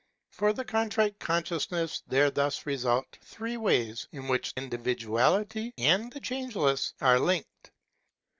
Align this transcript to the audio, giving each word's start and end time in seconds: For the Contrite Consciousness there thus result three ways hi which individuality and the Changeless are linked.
For 0.31 0.51
the 0.51 0.65
Contrite 0.65 1.19
Consciousness 1.19 2.01
there 2.07 2.31
thus 2.31 2.65
result 2.65 3.19
three 3.23 3.55
ways 3.57 4.07
hi 4.11 4.17
which 4.21 4.51
individuality 4.57 5.75
and 5.77 6.11
the 6.11 6.19
Changeless 6.21 6.95
are 7.01 7.19
linked. 7.19 7.69